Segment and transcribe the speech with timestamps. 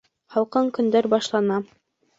[0.35, 1.65] Һалҡын көндәр башлана.